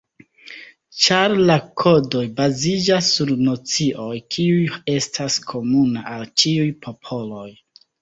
Ĉar 1.03 1.35
la 1.49 1.57
kodoj 1.81 2.23
baziĝas 2.41 3.11
sur 3.19 3.33
nocioj, 3.49 4.11
kiuj 4.35 4.83
estas 4.97 5.41
komuna 5.55 6.09
al 6.17 6.29
ĉiuj 6.43 6.69
popoloj. 6.89 7.49